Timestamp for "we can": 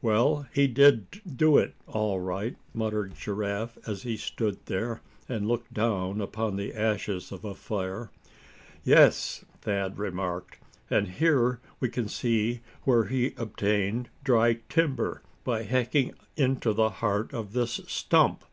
11.80-12.06